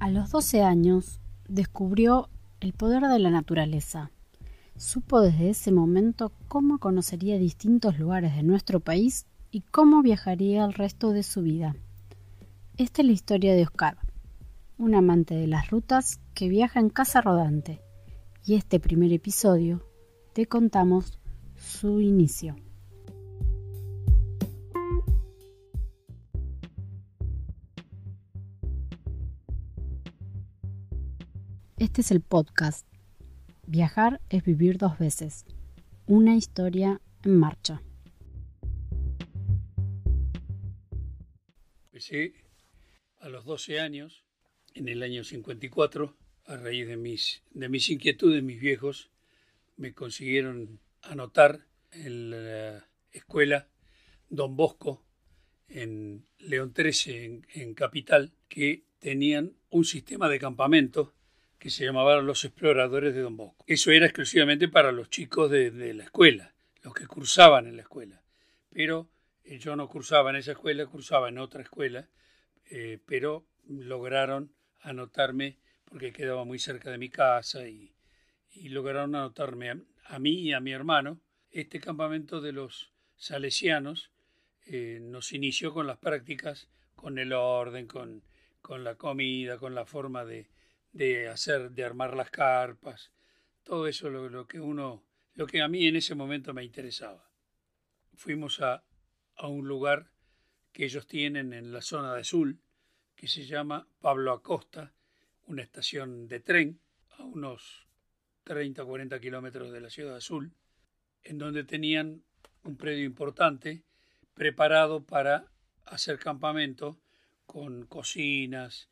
A 0.00 0.08
los 0.08 0.30
12 0.30 0.62
años 0.62 1.20
descubrió 1.46 2.30
el 2.60 2.72
poder 2.72 3.02
de 3.02 3.18
la 3.18 3.28
naturaleza. 3.28 4.10
Supo 4.74 5.20
desde 5.20 5.50
ese 5.50 5.72
momento 5.72 6.32
cómo 6.48 6.78
conocería 6.78 7.36
distintos 7.36 7.98
lugares 7.98 8.34
de 8.34 8.42
nuestro 8.42 8.80
país 8.80 9.26
y 9.50 9.60
cómo 9.60 10.00
viajaría 10.00 10.64
el 10.64 10.72
resto 10.72 11.12
de 11.12 11.22
su 11.22 11.42
vida. 11.42 11.76
Esta 12.78 13.02
es 13.02 13.06
la 13.06 13.12
historia 13.12 13.54
de 13.54 13.64
Oscar, 13.64 13.98
un 14.78 14.94
amante 14.94 15.34
de 15.34 15.46
las 15.46 15.68
rutas 15.68 16.18
que 16.32 16.48
viaja 16.48 16.80
en 16.80 16.88
casa 16.88 17.20
rodante, 17.20 17.82
y 18.46 18.54
este 18.54 18.80
primer 18.80 19.12
episodio 19.12 19.84
te 20.32 20.46
contamos 20.46 21.18
su 21.56 22.00
inicio. 22.00 22.56
Este 32.00 32.14
es 32.14 32.16
el 32.16 32.22
podcast. 32.22 32.86
Viajar 33.66 34.22
es 34.30 34.42
vivir 34.42 34.78
dos 34.78 34.98
veces. 34.98 35.44
Una 36.06 36.34
historia 36.34 36.98
en 37.24 37.38
marcha. 37.38 37.82
Empecé 41.88 42.32
a 43.18 43.28
los 43.28 43.44
12 43.44 43.80
años, 43.80 44.24
en 44.72 44.88
el 44.88 45.02
año 45.02 45.24
54, 45.24 46.16
a 46.46 46.56
raíz 46.56 46.88
de 46.88 46.96
mis, 46.96 47.42
de 47.50 47.68
mis 47.68 47.90
inquietudes, 47.90 48.42
mis 48.42 48.62
viejos 48.62 49.10
me 49.76 49.92
consiguieron 49.92 50.80
anotar 51.02 51.66
en 51.92 52.30
la 52.30 52.88
escuela 53.12 53.68
Don 54.30 54.56
Bosco 54.56 55.04
en 55.68 56.24
León 56.38 56.72
13, 56.72 57.24
en, 57.26 57.46
en 57.52 57.74
Capital, 57.74 58.32
que 58.48 58.86
tenían 59.00 59.52
un 59.68 59.84
sistema 59.84 60.30
de 60.30 60.38
campamento 60.38 61.12
que 61.60 61.68
se 61.68 61.84
llamaban 61.84 62.26
los 62.26 62.42
exploradores 62.46 63.14
de 63.14 63.20
Don 63.20 63.36
Bosco. 63.36 63.64
Eso 63.68 63.90
era 63.90 64.06
exclusivamente 64.06 64.66
para 64.66 64.92
los 64.92 65.10
chicos 65.10 65.50
de, 65.50 65.92
la 65.92 66.04
escuela, 66.04 66.54
los 66.82 66.94
que 66.94 67.06
cursaban 67.06 67.66
en 67.66 67.76
la 67.76 67.82
escuela. 67.82 68.22
Pero 68.70 69.10
eh, 69.44 69.58
yo 69.58 69.76
no 69.76 69.86
cursaba 69.86 70.30
en 70.30 70.36
esa 70.36 70.52
escuela, 70.52 70.86
cursaba 70.86 71.28
en 71.28 71.36
otra 71.36 71.60
escuela, 71.60 72.08
eh, 72.70 72.98
pero 73.06 73.46
lograron 73.68 74.54
anotarme 74.80 75.58
porque 75.84 76.14
quedaba 76.14 76.46
muy 76.46 76.58
cerca 76.58 76.90
de 76.90 76.96
mi 76.96 77.10
casa 77.10 77.68
y, 77.68 77.94
lograron 78.70 79.14
anotarme 79.14 79.70
a, 80.06 80.18
mí 80.18 80.40
y 80.40 80.52
a 80.54 80.60
mi 80.60 80.72
hermano. 80.72 81.20
Este 81.50 81.78
campamento 81.78 82.40
de 82.40 82.52
los 82.52 82.94
salesianos 83.16 84.10
eh, 84.64 84.98
nos 85.02 85.32
inició 85.32 85.74
con 85.74 85.86
las 85.86 85.98
prácticas, 85.98 86.68
con 86.94 87.18
el 87.18 87.34
orden, 87.34 87.86
con 87.86 88.22
la 88.82 88.94
comida, 88.94 89.58
con 89.58 89.74
la 89.74 89.84
forma 89.84 90.24
de, 90.24 90.48
de 90.92 91.28
hacer, 91.28 91.70
de 91.70 91.84
armar 91.84 92.16
las 92.16 92.30
carpas, 92.30 93.12
todo 93.62 93.86
eso 93.86 94.10
lo, 94.10 94.28
lo, 94.28 94.46
que 94.46 94.60
uno, 94.60 95.04
lo 95.34 95.46
que 95.46 95.62
a 95.62 95.68
mí 95.68 95.86
en 95.86 95.96
ese 95.96 96.14
momento 96.14 96.52
me 96.52 96.64
interesaba. 96.64 97.30
Fuimos 98.14 98.60
a, 98.60 98.84
a 99.36 99.46
un 99.46 99.68
lugar 99.68 100.10
que 100.72 100.84
ellos 100.84 101.06
tienen 101.06 101.52
en 101.52 101.72
la 101.72 101.82
zona 101.82 102.14
de 102.14 102.20
Azul, 102.20 102.60
que 103.14 103.28
se 103.28 103.44
llama 103.44 103.88
Pablo 104.00 104.32
Acosta, 104.32 104.92
una 105.46 105.62
estación 105.62 106.28
de 106.28 106.40
tren 106.40 106.80
a 107.18 107.24
unos 107.24 107.86
30 108.44 108.82
o 108.82 108.86
40 108.86 109.20
kilómetros 109.20 109.72
de 109.72 109.80
la 109.80 109.90
ciudad 109.90 110.12
de 110.12 110.18
Azul, 110.18 110.52
en 111.22 111.38
donde 111.38 111.64
tenían 111.64 112.24
un 112.62 112.76
predio 112.76 113.04
importante 113.04 113.84
preparado 114.34 115.04
para 115.04 115.46
hacer 115.84 116.18
campamento 116.18 117.00
con 117.46 117.86
cocinas, 117.86 118.88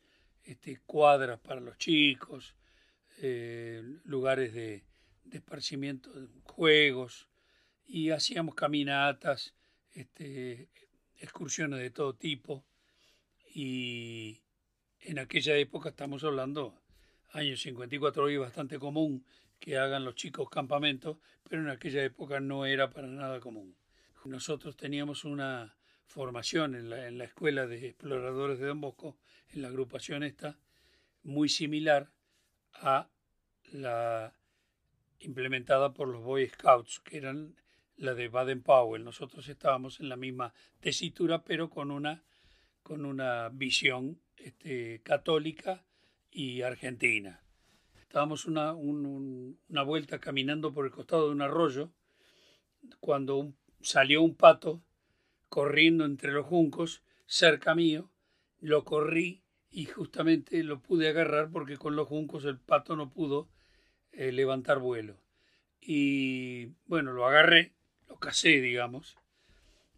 este, 0.49 0.79
cuadras 0.85 1.39
para 1.39 1.61
los 1.61 1.77
chicos, 1.77 2.55
eh, 3.21 3.83
lugares 4.05 4.51
de, 4.51 4.83
de, 5.25 5.37
esparcimiento, 5.37 6.09
juegos, 6.43 7.27
y 7.85 8.09
hacíamos 8.09 8.55
caminatas, 8.55 9.53
este, 9.93 10.69
excursiones 11.17 11.79
de 11.79 11.91
todo 11.91 12.15
tipo. 12.15 12.65
Y 13.53 14.41
en 15.01 15.19
aquella 15.19 15.55
época, 15.55 15.89
estamos 15.89 16.23
hablando, 16.23 16.81
años 17.31 17.61
54, 17.61 18.23
hoy 18.23 18.37
bastante 18.37 18.79
común 18.79 19.23
que 19.59 19.77
hagan 19.77 20.03
los 20.03 20.15
chicos 20.15 20.49
campamentos, 20.49 21.17
pero 21.47 21.61
en 21.61 21.69
aquella 21.69 22.03
época 22.03 22.39
no 22.39 22.65
era 22.65 22.89
para 22.89 23.07
nada 23.07 23.39
común. 23.39 23.75
Nosotros 24.25 24.75
teníamos 24.75 25.25
una 25.25 25.77
formación 26.09 26.73
en 26.73 26.89
la, 26.89 27.23
Escuela 27.23 27.67
de 27.67 27.87
Exploradores 27.87 28.57
de 28.59 28.65
Don 28.65 28.81
Bosco 28.81 29.15
en 29.53 29.61
la 29.61 29.67
agrupación 29.67 30.23
esta 30.23 30.57
muy 31.21 31.49
similar 31.49 32.09
a 32.73 33.07
la 33.71 34.33
implementada 35.19 35.93
por 35.93 36.07
los 36.07 36.23
Boy 36.23 36.47
Scouts, 36.47 36.99
que 37.01 37.17
eran 37.17 37.55
la 37.95 38.15
de 38.15 38.27
Baden 38.27 38.63
Powell. 38.63 39.03
Nosotros 39.03 39.47
estábamos 39.49 39.99
en 39.99 40.09
la 40.09 40.15
misma 40.15 40.51
tesitura, 40.79 41.43
pero 41.43 41.69
con 41.69 41.91
una, 41.91 42.23
con 42.81 43.05
una 43.05 43.49
visión 43.49 44.19
este, 44.37 45.01
católica 45.03 45.85
y 46.31 46.63
argentina. 46.63 47.43
Estábamos 48.01 48.45
una, 48.45 48.73
una 48.73 49.83
vuelta 49.83 50.19
caminando 50.19 50.73
por 50.73 50.85
el 50.85 50.91
costado 50.91 51.27
de 51.27 51.33
un 51.33 51.43
arroyo 51.43 51.91
cuando 52.99 53.53
salió 53.81 54.23
un 54.23 54.33
pato 54.33 54.81
corriendo 55.49 56.05
entre 56.05 56.31
los 56.31 56.45
juncos 56.45 57.03
cerca 57.25 57.75
mío 57.75 58.09
lo 58.59 58.83
corrí 58.83 59.43
y 59.71 59.85
justamente 59.85 60.63
lo 60.63 60.81
pude 60.81 61.09
agarrar 61.09 61.51
porque 61.51 61.77
con 61.77 61.95
los 61.95 62.07
juncos 62.07 62.45
el 62.45 62.57
pato 62.57 62.95
no 62.95 63.09
pudo 63.09 63.49
eh, 64.11 64.31
levantar 64.31 64.79
vuelo. 64.79 65.17
Y 65.79 66.73
bueno, 66.87 67.13
lo 67.13 67.25
agarré, 67.25 67.73
lo 68.07 68.17
casé, 68.17 68.61
digamos. 68.61 69.17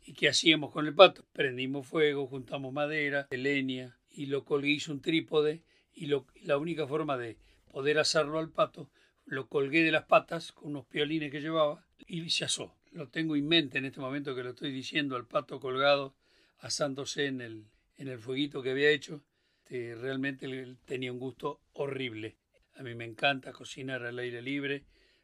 ¿Y 0.03 0.13
qué 0.13 0.29
hacíamos 0.29 0.71
con 0.71 0.87
el 0.87 0.93
pato? 0.93 1.25
Prendimos 1.31 1.87
fuego, 1.87 2.27
juntamos 2.27 2.73
madera, 2.73 3.27
leña 3.31 3.97
y 4.09 4.27
lo 4.27 4.43
colgué, 4.43 4.69
hice 4.69 4.91
un 4.91 5.01
trípode 5.01 5.61
y 5.93 6.07
la 6.07 6.57
única 6.57 6.87
forma 6.87 7.17
de 7.17 7.37
poder 7.71 7.99
asarlo 7.99 8.39
al 8.39 8.49
pato, 8.49 8.89
lo 9.25 9.47
colgué 9.47 9.83
de 9.83 9.91
las 9.91 10.05
patas 10.05 10.51
con 10.51 10.71
unos 10.71 10.85
piolines 10.85 11.31
que 11.31 11.41
llevaba 11.41 11.85
y 12.07 12.29
se 12.29 12.45
asó. 12.45 12.75
Lo 12.91 13.07
tengo 13.07 13.35
en 13.35 13.47
mente 13.47 13.77
en 13.77 13.85
este 13.85 13.99
momento 13.99 14.35
que 14.35 14.43
lo 14.43 14.51
estoy 14.51 14.71
diciendo 14.71 15.15
al 15.15 15.27
pato 15.27 15.59
colgado, 15.59 16.13
asándose 16.59 17.25
en 17.25 17.41
el, 17.41 17.65
en 17.97 18.07
el 18.07 18.19
fueguito 18.19 18.61
que 18.61 18.71
había 18.71 18.89
hecho, 18.89 19.23
este, 19.71 19.95
realmente 19.95 20.75
tenía 20.83 21.13
un 21.13 21.19
gusto 21.19 21.61
horrible. 21.71 22.35
A 22.75 22.83
mí 22.83 22.93
me 22.93 23.05
encanta 23.05 23.53
cocinar 23.53 24.03
al 24.03 24.19
aire 24.19 24.41
libre, 24.41 24.83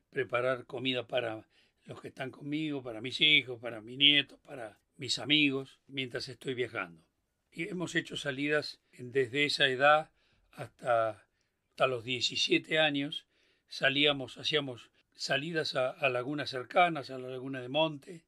preparar 0.09 0.65
comida 0.65 1.05
para 1.05 1.45
los 1.83 1.99
que 1.99 2.07
están 2.07 2.31
conmigo, 2.31 2.81
para 2.81 3.01
mis 3.01 3.19
hijos, 3.19 3.59
para 3.59 3.81
mis 3.81 3.97
nietos, 3.97 4.39
para 4.39 4.79
mis 4.95 5.19
amigos, 5.19 5.81
mientras 5.87 6.29
estoy 6.29 6.53
viajando. 6.53 7.03
Y 7.51 7.67
hemos 7.67 7.93
hecho 7.95 8.15
salidas 8.15 8.79
desde 8.97 9.43
esa 9.43 9.67
edad 9.67 10.11
hasta, 10.51 11.25
hasta 11.71 11.87
los 11.87 12.05
17 12.05 12.79
años. 12.79 13.25
Salíamos, 13.67 14.37
hacíamos 14.37 14.91
salidas 15.17 15.75
a, 15.75 16.09
lagunas 16.09 16.51
cercanas, 16.51 17.09
a 17.09 17.17
la 17.17 17.27
laguna 17.27 17.59
de 17.59 17.69
Monte, 17.69 18.23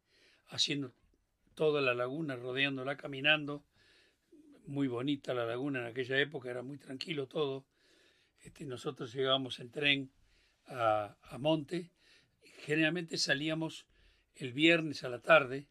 haciendo 0.47 0.91
toda 1.53 1.81
la 1.81 1.93
laguna, 1.93 2.35
rodeándola, 2.35 2.97
caminando, 2.97 3.63
muy 4.65 4.87
bonita 4.87 5.33
la 5.33 5.45
laguna 5.45 5.79
en 5.79 5.85
aquella 5.85 6.19
época, 6.19 6.49
era 6.49 6.63
muy 6.63 6.77
tranquilo 6.77 7.27
todo. 7.27 7.65
Este, 8.41 8.65
nosotros 8.65 9.13
llegábamos 9.13 9.59
en 9.59 9.69
tren 9.69 10.11
a, 10.65 11.15
a 11.21 11.37
Monte, 11.37 11.91
generalmente 12.41 13.17
salíamos 13.17 13.85
el 14.35 14.51
viernes 14.53 15.03
a 15.03 15.09
la 15.09 15.21
tarde 15.21 15.67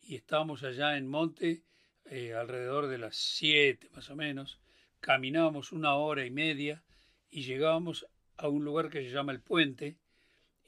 y 0.00 0.14
estábamos 0.14 0.62
allá 0.62 0.96
en 0.96 1.08
Monte 1.08 1.64
eh, 2.04 2.34
alrededor 2.34 2.86
de 2.86 2.98
las 2.98 3.16
7 3.16 3.88
más 3.94 4.08
o 4.10 4.16
menos, 4.16 4.60
caminábamos 5.00 5.72
una 5.72 5.94
hora 5.96 6.24
y 6.24 6.30
media 6.30 6.84
y 7.28 7.42
llegábamos 7.42 8.06
a 8.36 8.48
un 8.48 8.64
lugar 8.64 8.88
que 8.88 9.02
se 9.02 9.10
llama 9.10 9.32
el 9.32 9.40
puente 9.40 9.96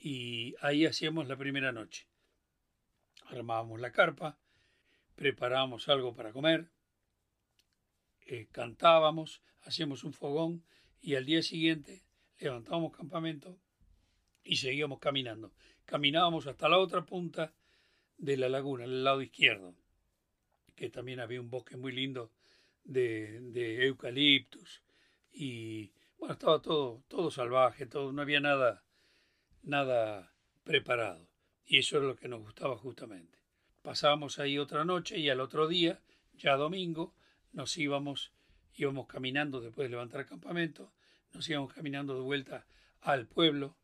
y 0.05 0.57
ahí 0.61 0.85
hacíamos 0.85 1.29
la 1.29 1.37
primera 1.37 1.71
noche. 1.71 2.09
Armábamos 3.27 3.81
la 3.81 3.93
carpa, 3.93 4.37
preparábamos 5.15 5.89
algo 5.89 6.13
para 6.13 6.33
comer, 6.33 6.69
eh, 8.27 8.49
cantábamos, 8.51 9.43
hacíamos 9.61 10.03
un 10.03 10.13
fogón 10.13 10.65
y 11.01 11.15
al 11.15 11.25
día 11.25 11.41
siguiente 11.41 12.03
levantábamos 12.41 12.97
campamento 12.97 13.61
y 14.43 14.57
seguíamos 14.57 14.99
caminando. 14.99 15.53
Caminábamos 15.85 16.49
hasta 16.49 16.69
la 16.69 16.79
otra 16.79 17.07
punta 17.07 17.55
de 18.17 18.37
la 18.37 18.49
laguna, 18.49 18.85
el 18.85 19.05
lado 19.05 19.23
izquierdo, 19.23 19.77
que 20.75 20.91
también 20.91 21.21
había 21.21 21.41
un 21.41 21.49
bosque 21.49 21.77
muy 21.77 21.93
lindo 21.93 22.33
de, 22.83 23.41
de 23.41 23.87
eucaliptus 23.87 24.83
y 25.31 25.93
bueno, 26.19 26.33
estaba 26.33 26.61
todo, 26.61 27.05
todo 27.07 27.31
salvaje, 27.31 27.87
todo, 27.87 28.13
no 28.13 28.23
había 28.23 28.41
nada, 28.41 28.83
nada 29.63 30.33
preparado. 30.65 31.29
Y 31.65 31.79
eso 31.79 31.99
es 31.99 32.05
lo 32.05 32.17
que 32.17 32.29
nos 32.29 32.41
gustaba 32.41 32.77
justamente. 32.77 33.39
Pasábamos 33.83 34.39
ahí 34.39 34.59
otra 34.59 34.85
noche 34.85 35.19
y 35.19 35.29
al 35.29 35.41
otro 35.41 35.69
día, 35.69 36.01
ya 36.35 36.57
domingo, 36.57 37.15
nos 37.53 37.77
íbamos 37.77 38.33
íbamos 38.77 39.07
caminando 39.07 39.61
después 39.61 39.87
de 39.87 39.91
levantar 39.91 40.21
el 40.21 40.27
campamento, 40.27 40.93
nos 41.33 41.49
íbamos 41.49 41.73
caminando 41.73 42.15
de 42.15 42.21
vuelta 42.21 42.67
al 43.01 43.27
pueblo, 43.27 43.77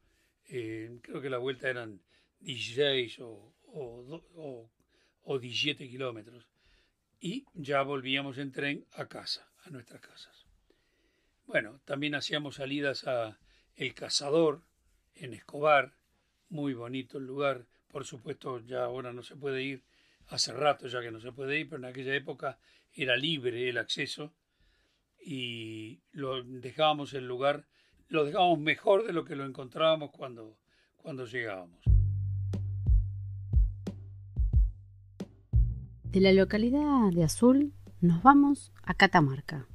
eh, 0.46 0.98
creo 1.02 1.20
que 1.20 1.30
la 1.30 1.38
vuelta 1.38 1.68
eran 1.68 2.00
16 2.40 3.20
o, 3.20 3.54
o, 3.66 4.70
o 5.22 5.38
17 5.38 5.88
kilómetros, 5.88 6.46
y 7.20 7.44
ya 7.54 7.82
volvíamos 7.82 8.38
en 8.38 8.52
tren 8.52 8.86
a 8.92 9.06
casa, 9.06 9.50
a 9.64 9.70
nuestras 9.70 10.00
casas. 10.00 10.46
Bueno, 11.46 11.80
también 11.84 12.14
hacíamos 12.14 12.56
salidas 12.56 13.06
a 13.06 13.38
El 13.74 13.94
Cazador, 13.94 14.62
en 15.20 15.34
Escobar, 15.34 15.94
muy 16.48 16.74
bonito 16.74 17.18
el 17.18 17.26
lugar, 17.26 17.66
por 17.88 18.04
supuesto 18.04 18.60
ya 18.60 18.84
ahora 18.84 19.12
no 19.12 19.22
se 19.22 19.36
puede 19.36 19.62
ir, 19.62 19.84
hace 20.28 20.52
rato 20.52 20.86
ya 20.88 21.00
que 21.00 21.10
no 21.10 21.20
se 21.20 21.32
puede 21.32 21.58
ir, 21.58 21.68
pero 21.68 21.82
en 21.82 21.90
aquella 21.90 22.14
época 22.14 22.58
era 22.92 23.16
libre 23.16 23.68
el 23.68 23.78
acceso 23.78 24.34
y 25.20 26.00
lo 26.12 26.42
dejábamos 26.42 27.14
el 27.14 27.26
lugar, 27.26 27.66
lo 28.08 28.24
dejábamos 28.24 28.60
mejor 28.60 29.06
de 29.06 29.12
lo 29.12 29.24
que 29.24 29.36
lo 29.36 29.44
encontrábamos 29.44 30.10
cuando, 30.10 30.58
cuando 30.96 31.26
llegábamos. 31.26 31.80
De 36.04 36.20
la 36.20 36.32
localidad 36.32 37.10
de 37.12 37.24
Azul 37.24 37.74
nos 38.00 38.22
vamos 38.22 38.72
a 38.82 38.94
Catamarca, 38.94 39.66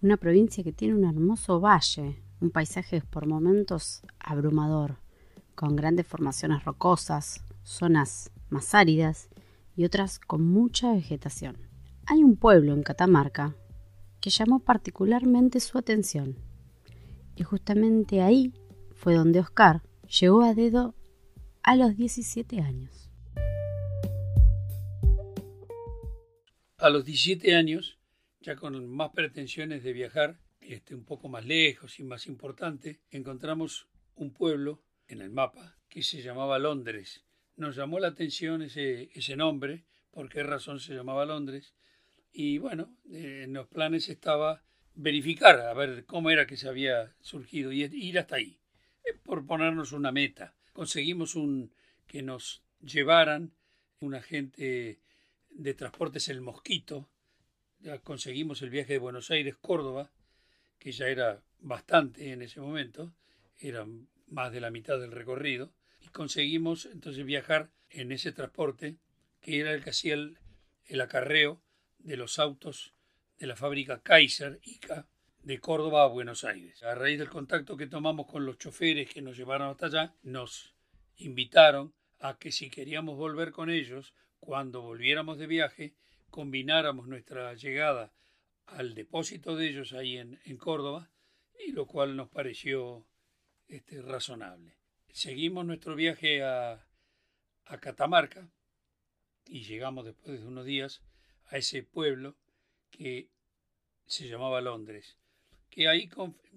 una 0.00 0.16
provincia 0.16 0.62
que 0.62 0.72
tiene 0.72 0.94
un 0.94 1.04
hermoso 1.04 1.60
valle, 1.60 2.22
un 2.40 2.50
paisaje 2.50 3.00
por 3.00 3.26
momentos 3.26 4.02
abrumador, 4.20 4.98
con 5.54 5.76
grandes 5.76 6.06
formaciones 6.06 6.64
rocosas, 6.64 7.44
zonas 7.64 8.30
más 8.48 8.74
áridas 8.74 9.28
y 9.76 9.84
otras 9.84 10.18
con 10.18 10.46
mucha 10.46 10.92
vegetación. 10.92 11.56
Hay 12.06 12.22
un 12.22 12.36
pueblo 12.36 12.72
en 12.72 12.82
Catamarca 12.82 13.54
que 14.20 14.30
llamó 14.30 14.60
particularmente 14.60 15.60
su 15.60 15.78
atención. 15.78 16.36
Y 17.36 17.42
justamente 17.42 18.20
ahí 18.20 18.52
fue 18.94 19.14
donde 19.14 19.40
Oscar 19.40 19.82
llegó 20.20 20.42
a 20.42 20.54
dedo 20.54 20.94
a 21.62 21.76
los 21.76 21.96
17 21.96 22.60
años. 22.60 23.10
A 26.78 26.90
los 26.90 27.04
17 27.04 27.54
años, 27.54 27.98
ya 28.40 28.56
con 28.56 28.88
más 28.88 29.10
pretensiones 29.10 29.82
de 29.82 29.92
viajar 29.92 30.40
este, 30.68 30.94
un 30.94 31.04
poco 31.04 31.30
más 31.30 31.46
lejos 31.46 31.98
y 31.98 32.04
más 32.04 32.26
importante, 32.26 33.00
encontramos 33.10 33.88
un 34.16 34.34
pueblo 34.34 34.82
en 35.06 35.22
el 35.22 35.30
mapa 35.30 35.78
que 35.88 36.02
se 36.02 36.20
llamaba 36.20 36.58
Londres. 36.58 37.24
Nos 37.56 37.74
llamó 37.74 37.98
la 37.98 38.08
atención 38.08 38.60
ese, 38.60 39.08
ese 39.14 39.34
nombre, 39.34 39.86
por 40.10 40.28
qué 40.28 40.42
razón 40.42 40.78
se 40.78 40.94
llamaba 40.94 41.24
Londres, 41.24 41.74
y 42.30 42.58
bueno, 42.58 42.94
eh, 43.10 43.44
en 43.44 43.54
los 43.54 43.66
planes 43.66 44.10
estaba 44.10 44.62
verificar, 44.94 45.58
a 45.58 45.72
ver 45.72 46.04
cómo 46.04 46.30
era 46.30 46.46
que 46.46 46.58
se 46.58 46.68
había 46.68 47.14
surgido 47.20 47.72
y 47.72 47.84
ir 47.84 48.18
hasta 48.18 48.36
ahí, 48.36 48.60
eh, 49.06 49.14
por 49.22 49.46
ponernos 49.46 49.92
una 49.92 50.12
meta. 50.12 50.54
Conseguimos 50.74 51.34
un 51.34 51.72
que 52.06 52.20
nos 52.20 52.62
llevaran 52.82 53.54
un 54.00 54.14
agente 54.14 55.00
de 55.48 55.74
transportes 55.74 56.28
El 56.28 56.42
Mosquito, 56.42 57.08
ya 57.80 58.00
conseguimos 58.00 58.60
el 58.60 58.68
viaje 58.68 58.94
de 58.94 58.98
Buenos 58.98 59.30
Aires-Córdoba, 59.30 60.10
que 60.78 60.92
ya 60.92 61.08
era 61.08 61.42
bastante 61.60 62.32
en 62.32 62.42
ese 62.42 62.60
momento, 62.60 63.12
era 63.58 63.86
más 64.28 64.52
de 64.52 64.60
la 64.60 64.70
mitad 64.70 64.98
del 64.98 65.12
recorrido, 65.12 65.72
y 66.00 66.08
conseguimos 66.08 66.86
entonces 66.86 67.24
viajar 67.24 67.70
en 67.90 68.12
ese 68.12 68.32
transporte, 68.32 68.96
que 69.40 69.60
era 69.60 69.72
el 69.72 69.82
que 69.82 69.90
hacía 69.90 70.14
el 70.14 71.00
acarreo 71.00 71.62
de 71.98 72.16
los 72.16 72.38
autos 72.38 72.94
de 73.38 73.46
la 73.46 73.56
fábrica 73.56 74.02
Kaiser 74.02 74.58
ICA 74.62 75.06
de 75.42 75.60
Córdoba 75.60 76.02
a 76.02 76.08
Buenos 76.08 76.44
Aires. 76.44 76.82
A 76.82 76.94
raíz 76.94 77.18
del 77.18 77.30
contacto 77.30 77.76
que 77.76 77.86
tomamos 77.86 78.26
con 78.26 78.44
los 78.44 78.58
choferes 78.58 79.08
que 79.08 79.22
nos 79.22 79.36
llevaron 79.36 79.70
hasta 79.70 79.86
allá, 79.86 80.14
nos 80.22 80.74
invitaron 81.16 81.94
a 82.20 82.36
que 82.38 82.52
si 82.52 82.70
queríamos 82.70 83.16
volver 83.16 83.52
con 83.52 83.70
ellos, 83.70 84.14
cuando 84.40 84.82
volviéramos 84.82 85.38
de 85.38 85.46
viaje, 85.46 85.94
combináramos 86.30 87.06
nuestra 87.06 87.54
llegada 87.54 88.12
al 88.68 88.94
depósito 88.94 89.56
de 89.56 89.68
ellos 89.68 89.92
ahí 89.92 90.18
en, 90.18 90.56
Córdoba, 90.56 91.10
y 91.66 91.72
lo 91.72 91.86
cual 91.86 92.16
nos 92.16 92.28
pareció 92.28 93.06
este, 93.66 94.02
razonable. 94.02 94.74
Seguimos 95.10 95.66
nuestro 95.66 95.94
viaje 95.94 96.42
a, 96.42 96.86
a 97.66 97.78
Catamarca 97.78 98.48
y 99.46 99.62
llegamos 99.62 100.04
después 100.04 100.40
de 100.40 100.46
unos 100.46 100.64
días 100.64 101.02
a 101.46 101.56
ese 101.56 101.82
pueblo 101.82 102.36
que 102.90 103.28
se 104.06 104.28
llamaba 104.28 104.60
Londres. 104.60 105.16
Que 105.70 105.88
ahí 105.88 106.08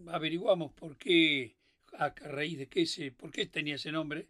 averiguamos 0.07 0.71
por 0.73 0.97
qué, 0.97 1.55
a 1.93 2.09
raíz 2.09 2.57
de 2.57 2.67
qué, 2.67 2.85
se, 2.85 3.11
por 3.11 3.31
qué 3.31 3.45
tenía 3.45 3.75
ese 3.75 3.91
nombre, 3.91 4.27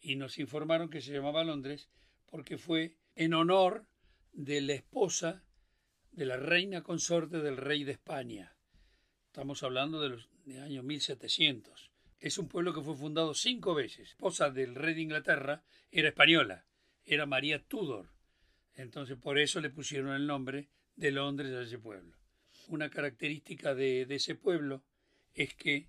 y 0.00 0.16
nos 0.16 0.38
informaron 0.38 0.88
que 0.88 1.02
se 1.02 1.12
llamaba 1.12 1.44
Londres 1.44 1.88
porque 2.26 2.58
fue 2.58 2.96
en 3.16 3.34
honor 3.34 3.84
de 4.32 4.60
la 4.60 4.74
esposa 4.74 5.44
de 6.12 6.26
la 6.26 6.36
reina 6.36 6.82
consorte 6.82 7.40
del 7.40 7.56
rey 7.56 7.84
de 7.84 7.92
España. 7.92 8.56
Estamos 9.26 9.62
hablando 9.62 10.00
de 10.00 10.10
los 10.10 10.28
de 10.44 10.60
año 10.60 10.82
1700. 10.82 11.90
Es 12.18 12.38
un 12.38 12.48
pueblo 12.48 12.74
que 12.74 12.82
fue 12.82 12.96
fundado 12.96 13.34
cinco 13.34 13.74
veces. 13.74 14.10
Esposa 14.10 14.50
del 14.50 14.74
rey 14.74 14.94
de 14.94 15.02
Inglaterra 15.02 15.62
era 15.90 16.08
española, 16.08 16.66
era 17.04 17.26
María 17.26 17.62
Tudor. 17.62 18.10
Entonces 18.74 19.16
por 19.16 19.38
eso 19.38 19.60
le 19.60 19.70
pusieron 19.70 20.12
el 20.12 20.26
nombre 20.26 20.68
de 20.96 21.10
Londres 21.10 21.52
a 21.52 21.62
ese 21.62 21.78
pueblo. 21.78 22.16
Una 22.68 22.90
característica 22.90 23.74
de, 23.74 24.02
ese 24.02 24.34
pueblo 24.34 24.82
es 25.34 25.54
que 25.54 25.88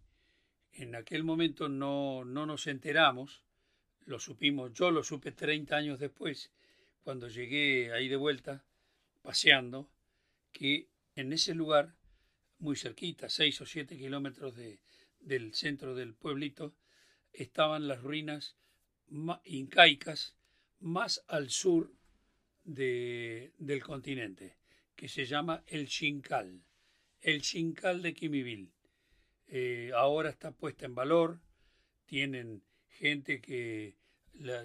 en 0.74 0.96
aquel 0.96 1.24
momento 1.24 1.68
no, 1.68 2.24
no 2.24 2.46
nos 2.46 2.68
enteramos, 2.68 3.44
lo 4.06 4.20
supimos, 4.20 4.74
yo 4.74 4.90
lo 4.90 5.04
supe 5.04 5.32
30 5.32 5.76
años 5.76 6.00
después, 6.00 6.52
cuando 7.04 7.28
llegué 7.28 7.92
ahí 7.92 8.08
de 8.08 8.16
vuelta, 8.16 8.64
paseando, 9.22 9.90
que 10.52 10.90
en 11.16 11.34
ese 11.34 11.54
lugar, 11.56 11.96
muy 12.60 12.76
cerquita, 12.76 13.30
6 13.30 13.62
o 13.62 13.66
7 13.66 13.98
kilómetros 13.98 14.56
de, 14.56 14.82
del 15.20 15.54
centro 15.54 15.96
del 15.96 16.14
pueblito, 16.14 16.76
estaban 17.34 17.88
las 17.88 18.02
ruinas 18.02 18.58
incaicas 19.46 20.36
más 20.80 21.24
al 21.28 21.50
sur 21.50 21.94
del 22.64 23.84
continente, 23.84 24.58
que 24.96 25.08
se 25.08 25.26
llama 25.26 25.64
el 25.68 25.88
Xincal, 25.88 26.64
el 27.20 27.42
Xincal 27.42 28.02
de 28.02 28.14
Quimivil. 28.14 28.74
Eh, 29.48 29.92
ahora 29.96 30.30
está 30.30 30.52
puesta 30.52 30.86
en 30.86 30.96
valor, 30.96 31.42
tienen 32.06 32.64
gente 32.88 33.42
que, 33.42 33.98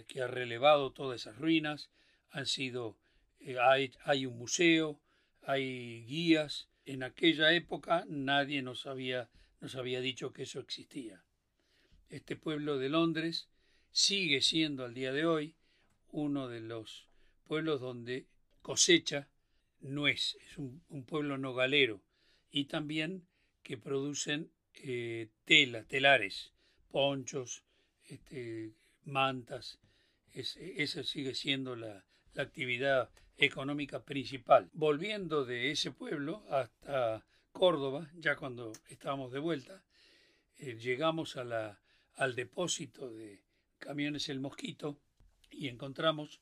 que 0.06 0.22
ha 0.22 0.26
relevado 0.26 0.92
todas 0.92 1.22
esas 1.22 1.36
ruinas, 1.36 1.90
han 2.30 2.46
sido, 2.46 2.98
eh, 3.40 3.56
hay, 3.58 4.26
un 4.26 4.38
museo, 4.38 5.00
hay 5.46 6.04
guías. 6.04 6.68
En 6.84 7.02
aquella 7.02 7.52
época 7.52 8.04
nadie 8.08 8.62
nos 8.62 8.86
había, 8.86 9.30
nos 9.60 9.76
había 9.76 10.00
dicho 10.00 10.32
que 10.32 10.42
eso 10.42 10.60
existía. 10.60 11.24
Este 12.10 12.36
pueblo 12.36 12.78
de 12.78 12.88
Londres 12.88 13.48
sigue 13.90 14.40
siendo 14.40 14.84
al 14.84 14.94
día 14.94 15.12
de 15.12 15.24
hoy 15.24 15.56
uno 16.08 16.48
de 16.48 16.60
los 16.60 17.08
pueblos 17.44 17.80
donde 17.80 18.26
cosecha 18.60 19.28
nuez, 19.80 20.36
es 20.46 20.58
un, 20.58 20.82
pueblo 21.06 21.38
nogalero, 21.38 22.02
y 22.50 22.64
también 22.64 23.26
que 23.62 23.76
producen 23.76 24.50
eh, 24.74 25.28
tela, 25.44 25.84
telares, 25.84 26.52
ponchos, 26.90 27.62
este, 28.04 28.72
mantas, 29.04 29.78
esa 30.32 31.02
sigue 31.02 31.34
siendo 31.34 31.76
la, 32.36 32.42
actividad 32.42 33.10
económica 33.36 34.04
principal. 34.04 34.70
Volviendo 34.72 35.44
de 35.44 35.70
ese 35.70 35.90
pueblo 35.90 36.44
hasta 36.50 37.24
Córdoba, 37.52 38.10
ya 38.14 38.36
cuando 38.36 38.72
estábamos 38.88 39.32
de 39.32 39.38
vuelta, 39.38 39.82
eh, 40.58 40.76
llegamos 40.76 41.36
a 41.36 41.78
al 42.16 42.34
depósito 42.34 43.10
de 43.10 43.42
camiones 43.78 44.28
El 44.28 44.40
Mosquito 44.40 44.98
y 45.50 45.68
encontramos 45.68 46.40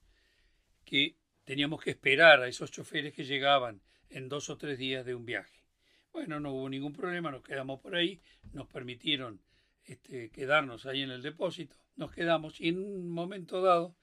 que 0.85 1.17
teníamos 1.45 1.83
que 1.83 1.91
esperar 1.91 2.41
a 2.41 2.49
esos 2.49 2.71
choferes 2.71 3.13
que 3.13 3.25
llegaban 3.25 3.83
en 4.09 4.29
dos 4.29 4.51
o 4.51 4.57
tres 4.57 4.79
días 4.79 5.05
de 5.05 5.15
un 5.15 5.25
viaje. 5.25 5.65
Bueno, 6.13 6.39
no 6.39 6.53
hubo 6.53 6.69
ningún 6.69 6.93
problema, 6.93 7.33
nos 7.33 7.43
quedamos 7.43 7.81
por 7.81 7.97
ahí, 7.97 8.23
nos 8.53 8.69
permitieron 8.69 9.43
este, 9.85 10.31
quedarnos 10.31 10.87
ahí 10.87 11.03
en 11.03 11.11
el 11.11 11.23
depósito, 11.23 11.77
nos 11.97 12.13
quedamos 12.13 12.61
y 12.61 12.69
en 12.69 12.79
un 12.79 13.11
momento 13.11 13.61
dado 13.61 13.97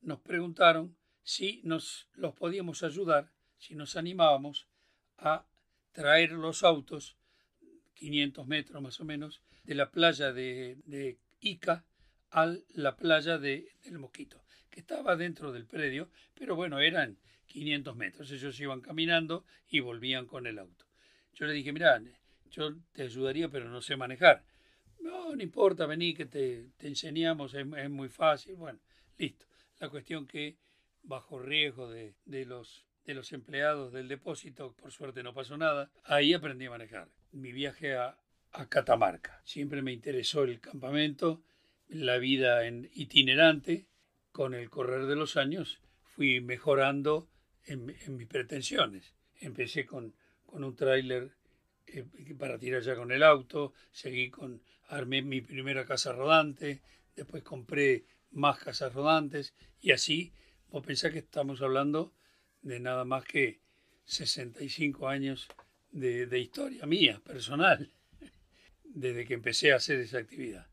nos 0.00 0.20
preguntaron 0.20 0.96
si 1.22 1.60
nos 1.64 2.08
los 2.14 2.34
podíamos 2.34 2.82
ayudar, 2.82 3.30
si 3.58 3.74
nos 3.74 3.96
animábamos 3.96 4.66
a 5.18 5.46
traer 5.92 6.32
los 6.32 6.62
autos, 6.64 7.16
500 7.94 8.46
metros 8.46 8.82
más 8.82 9.00
o 9.00 9.04
menos, 9.04 9.42
de 9.64 9.74
la 9.74 9.90
playa 9.90 10.32
de, 10.32 11.18
Ica 11.40 11.84
a 12.30 12.54
la 12.74 12.96
playa 12.96 13.38
de, 13.38 13.72
del 13.84 13.98
Mosquito 13.98 14.42
que 14.72 14.80
estaba 14.80 15.16
dentro 15.16 15.52
del 15.52 15.66
predio, 15.66 16.08
pero 16.34 16.56
bueno, 16.56 16.80
eran 16.80 17.18
500 17.46 17.94
metros. 17.94 18.30
Ellos 18.30 18.58
iban 18.58 18.80
caminando 18.80 19.44
y 19.68 19.80
volvían 19.80 20.26
con 20.26 20.46
el 20.46 20.58
auto. 20.58 20.86
Yo 21.34 21.46
le 21.46 21.52
dije, 21.52 21.72
mira, 21.72 22.02
yo 22.50 22.74
te 22.92 23.02
ayudaría, 23.02 23.48
pero 23.50 23.68
no 23.68 23.82
sé 23.82 23.96
manejar. 23.96 24.44
No, 25.00 25.36
no 25.36 25.42
importa, 25.42 25.84
vení 25.86 26.14
que 26.14 26.24
te, 26.24 26.70
te 26.78 26.88
enseñamos, 26.88 27.54
es, 27.54 27.66
es, 27.76 27.90
muy 27.90 28.08
fácil. 28.08 28.56
Bueno, 28.56 28.80
listo. 29.18 29.46
La 29.78 29.90
cuestión 29.90 30.26
que 30.26 30.56
bajo 31.02 31.38
riesgo 31.38 31.90
de, 31.90 32.14
de, 32.24 32.44
los, 32.44 32.86
de 33.04 33.14
los 33.14 33.32
empleados 33.32 33.92
del 33.92 34.08
depósito, 34.08 34.74
por 34.74 34.92
suerte 34.92 35.22
no 35.22 35.34
pasó 35.34 35.56
nada, 35.56 35.90
ahí 36.04 36.34
aprendí 36.34 36.66
a 36.66 36.70
manejar. 36.70 37.08
Mi 37.32 37.52
viaje 37.52 37.94
a, 37.94 38.18
a 38.52 38.68
Catamarca. 38.68 39.40
Siempre 39.44 39.82
me 39.82 39.92
interesó 39.92 40.44
el 40.44 40.60
campamento, 40.60 41.42
la 41.88 42.18
vida 42.18 42.66
en 42.66 42.90
itinerante. 42.94 43.86
Con 44.30 44.54
el 44.54 44.70
correr 44.70 45.04
de 45.06 45.16
los 45.16 45.36
años 45.36 45.82
fui 46.02 46.40
mejorando 46.40 47.28
en, 47.64 47.84
mis 47.84 48.26
pretensiones. 48.26 49.14
Empecé 49.40 49.84
con, 49.84 50.14
con 50.46 50.64
un 50.64 50.74
tráiler 50.74 51.32
eh, 51.86 52.04
para 52.38 52.58
tirar 52.58 52.82
ya 52.82 52.94
con 52.96 53.12
el 53.12 53.22
auto, 53.22 53.74
seguí 53.90 54.30
con, 54.30 54.62
armé 54.88 55.22
mi 55.22 55.40
primera 55.40 55.84
casa 55.84 56.12
rodante, 56.12 56.80
después 57.14 57.42
compré 57.42 58.04
más 58.30 58.58
casas 58.58 58.94
rodantes 58.94 59.54
y 59.80 59.92
así, 59.92 60.32
vos 60.72 60.84
pensás 60.84 61.12
que 61.12 61.18
estamos 61.18 61.60
hablando 61.60 62.14
de 62.62 62.80
nada 62.80 63.04
más 63.04 63.24
que 63.24 63.60
65 64.04 65.06
años 65.06 65.46
de, 65.90 66.26
de 66.26 66.40
historia 66.40 66.86
mía, 66.86 67.20
personal, 67.22 67.92
desde 68.84 69.26
que 69.26 69.34
empecé 69.34 69.72
a 69.72 69.76
hacer 69.76 70.00
esa 70.00 70.18
actividad. 70.18 70.66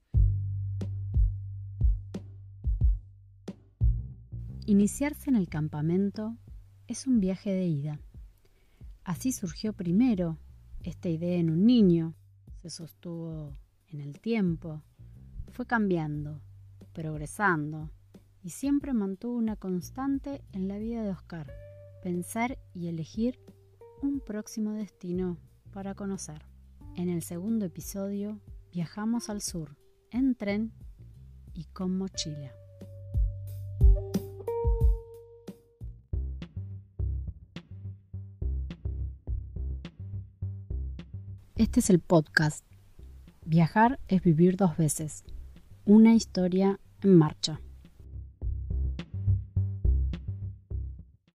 Iniciarse 4.65 5.29
en 5.29 5.36
el 5.36 5.50
campamento 5.50 6.38
es 6.88 7.06
un 7.06 7.20
viaje 7.20 7.51
de 7.51 7.65
ida. 7.65 8.00
Así 9.03 9.32
surgió 9.34 9.74
primero 9.74 10.38
esta 10.84 11.10
idea 11.10 11.38
en 11.38 11.50
un 11.50 11.65
niño, 11.65 12.15
se 12.62 12.70
sostuvo 12.70 13.58
en 13.88 14.00
el 14.00 14.22
tiempo, 14.22 14.82
fue 15.51 15.65
cambiando, 15.65 16.41
progresando 16.94 17.91
y 18.50 18.51
siempre 18.51 18.94
mantuvo 18.94 19.38
una 19.38 19.56
constante 19.56 20.41
en 20.53 20.68
la 20.68 20.79
vida 20.79 21.03
de 21.03 21.12
Oscar, 21.12 21.53
pensar 22.01 22.58
y 22.74 22.88
elegir 22.88 23.39
un 24.01 24.22
próximo 24.22 24.72
destino 24.72 25.38
para 25.72 25.94
conocer. 25.94 26.48
En 26.96 27.10
el 27.10 27.22
segundo 27.22 27.68
episodio 27.68 28.39
viajamos 28.74 29.29
al 29.29 29.44
sur, 29.44 29.77
en 30.10 30.34
tren 30.34 30.74
y 31.53 31.65
con 31.65 31.96
mochila. 31.96 32.51
Este 41.56 41.82
es 41.82 41.91
el 41.91 42.00
podcast. 42.00 42.65
Viajar 43.46 44.00
es 44.08 44.24
vivir 44.24 44.58
dos 44.58 44.75
veces. 44.75 45.24
Una 45.86 46.15
historia 46.15 46.79
en 47.03 47.15
marcha. 47.15 47.62